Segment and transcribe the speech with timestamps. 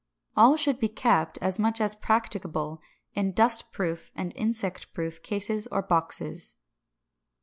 [0.35, 2.81] All should be kept, as much as practicable,
[3.13, 6.55] in dust proof and insect proof cases or boxes.